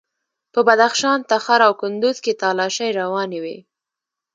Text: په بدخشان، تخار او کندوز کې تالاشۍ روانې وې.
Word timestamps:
په 0.53 0.59
بدخشان، 0.67 1.19
تخار 1.29 1.61
او 1.67 1.73
کندوز 1.81 2.17
کې 2.23 2.37
تالاشۍ 2.41 2.89
روانې 3.01 3.39
وې. 3.43 3.57